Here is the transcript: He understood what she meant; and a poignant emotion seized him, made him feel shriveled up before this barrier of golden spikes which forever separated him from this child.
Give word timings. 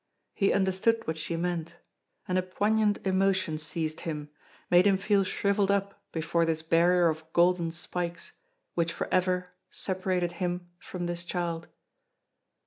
He 0.33 0.51
understood 0.51 1.05
what 1.05 1.19
she 1.19 1.35
meant; 1.35 1.75
and 2.27 2.35
a 2.35 2.41
poignant 2.41 2.97
emotion 3.05 3.59
seized 3.59 3.99
him, 3.99 4.31
made 4.71 4.87
him 4.87 4.97
feel 4.97 5.23
shriveled 5.23 5.69
up 5.69 6.01
before 6.11 6.43
this 6.43 6.63
barrier 6.63 7.07
of 7.07 7.23
golden 7.33 7.71
spikes 7.71 8.31
which 8.73 8.91
forever 8.93 9.45
separated 9.69 10.31
him 10.41 10.71
from 10.79 11.05
this 11.05 11.23
child. 11.23 11.67